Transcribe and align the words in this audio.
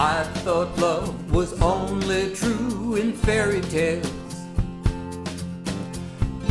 I 0.00 0.22
thought 0.44 0.78
love 0.78 1.32
was 1.32 1.60
only 1.60 2.32
true 2.32 2.94
in 2.94 3.12
fairy 3.12 3.60
tales. 3.62 4.08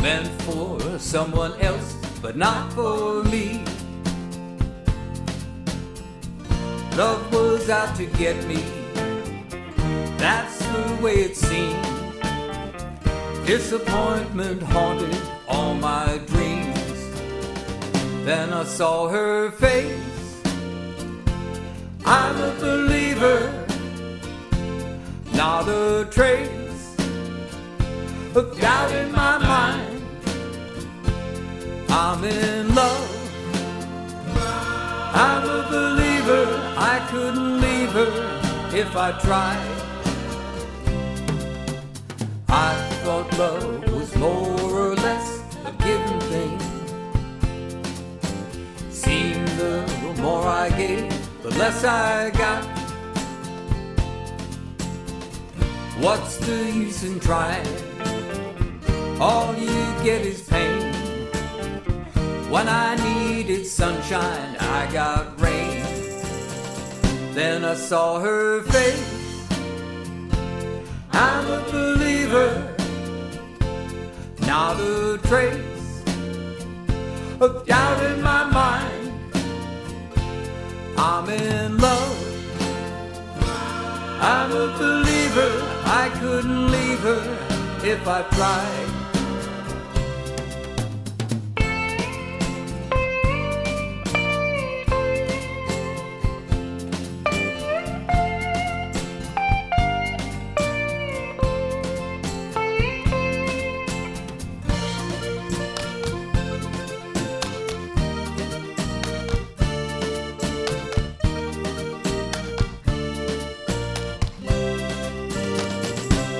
Meant 0.02 0.28
for 0.42 0.78
someone 0.98 1.58
else, 1.62 1.96
but 2.20 2.36
not 2.36 2.70
for 2.74 3.24
me. 3.24 3.64
Love 6.94 7.32
was 7.32 7.70
out 7.70 7.96
to 7.96 8.04
get 8.04 8.36
me. 8.46 8.62
That's 10.18 10.58
the 10.58 10.98
way 11.00 11.14
it 11.14 11.34
seemed. 11.34 11.82
Disappointment 13.46 14.62
haunted 14.62 15.16
all 15.48 15.72
my 15.72 16.20
dreams. 16.26 16.76
Then 18.26 18.52
I 18.52 18.64
saw 18.64 19.08
her 19.08 19.50
face. 19.52 20.17
I'm 22.10 22.36
a 22.40 22.52
believer, 22.58 23.52
not 25.34 25.68
a 25.68 26.08
trace 26.10 26.96
of 28.34 28.58
doubt 28.58 28.92
in 28.92 29.12
my 29.12 29.36
mind. 29.36 30.02
I'm 31.90 32.24
in 32.24 32.74
love. 32.74 33.10
I'm 35.14 35.44
a 35.44 35.68
believer. 35.68 36.46
I 36.78 37.06
couldn't 37.10 37.60
leave 37.60 37.90
her 37.90 38.10
if 38.72 38.96
I 38.96 39.12
tried. 39.20 39.78
I 42.48 42.74
thought 43.04 43.30
love 43.38 43.92
was 43.92 44.16
more 44.16 44.70
or 44.72 44.94
less 44.96 45.42
a 45.66 45.72
given 45.72 46.20
thing. 46.32 46.58
Seemed 48.90 49.48
the 49.48 49.84
more 50.22 50.46
I 50.46 50.70
gave, 50.70 51.12
the 51.50 51.58
less 51.58 51.84
I 51.84 52.30
got. 52.30 52.64
What's 56.00 56.36
the 56.38 56.70
use 56.70 57.04
in 57.04 57.20
trying? 57.20 57.66
All 59.20 59.54
you 59.54 59.68
get 60.04 60.22
is 60.26 60.42
pain. 60.42 60.92
When 62.50 62.68
I 62.68 62.96
needed 62.96 63.66
sunshine, 63.66 64.56
I 64.58 64.88
got 64.92 65.40
rain. 65.40 65.84
Then 67.34 67.64
I 67.64 67.74
saw 67.74 68.20
her 68.20 68.62
face. 68.62 69.46
I'm 71.12 71.46
a 71.50 71.60
believer, 71.70 72.74
not 74.40 74.80
a 74.80 75.18
trace 75.24 76.02
of 77.40 77.66
doubt 77.66 78.04
in 78.04 78.22
my. 78.22 78.47
I'm 81.00 81.28
in 81.30 81.78
love. 81.78 82.16
I'm 84.20 84.50
a 84.50 84.66
believer. 84.76 85.52
I 85.84 86.10
couldn't 86.20 86.72
leave 86.72 86.98
her 87.00 87.22
if 87.84 88.06
I 88.08 88.22
tried. 88.34 88.97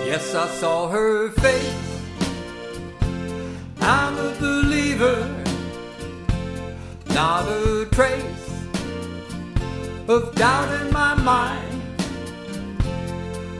Yes, 0.08 0.34
I 0.34 0.48
saw 0.48 0.88
her 0.88 1.28
face. 1.32 2.00
I'm 3.78 4.16
a 4.16 4.34
believer, 4.40 5.28
not 7.10 7.46
a 7.46 7.86
trace 7.92 8.48
of 10.08 10.34
doubt 10.34 10.72
in 10.80 10.90
my 10.94 11.14
mind. 11.14 11.82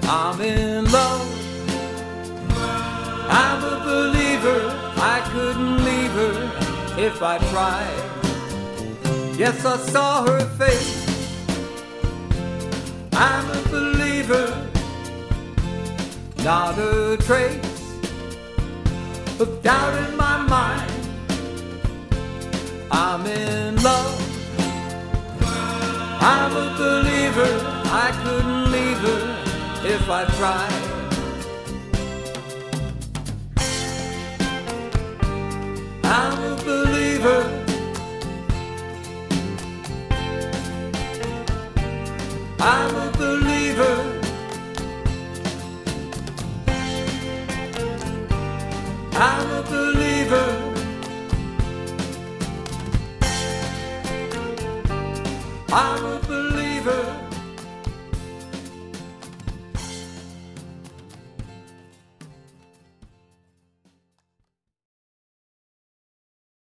I'm 0.05 0.41
in 0.41 0.91
love. 0.91 1.29
I'm 3.29 3.63
a 3.63 3.85
believer. 3.85 4.75
I 4.97 5.21
couldn't 5.31 5.85
leave 5.85 6.13
her 6.13 6.39
if 6.97 7.23
I 7.23 7.37
tried. 7.53 8.01
Yes, 9.37 9.67
I 9.67 9.77
saw 9.77 10.25
her 10.25 10.47
face. 10.57 10.97
I'm 13.13 13.51
a 13.51 13.69
believer 13.69 14.68
not 16.49 16.79
a 16.79 17.15
trace 17.19 17.93
of 19.39 19.63
doubt 19.63 19.95
in 20.09 20.17
my 20.17 20.39
mind. 20.57 20.91
I'm 22.91 23.27
in 23.27 23.77
love. 23.83 24.19
I'm 26.23 26.53
a 26.57 26.69
believer. 26.83 27.53
I 28.05 28.09
couldn't 28.23 28.73
leave 28.73 29.01
her 29.09 29.25
if 29.95 30.09
I 30.09 30.25
tried. 30.39 30.85
I'm 36.03 36.39
a 36.53 36.57
believer. 36.65 37.41
I'm 42.59 42.97
a 42.97 43.11
believer. 43.19 44.18
I'm 49.21 49.51
a 49.51 49.63
believer. 49.69 50.47
I'm 55.73 56.18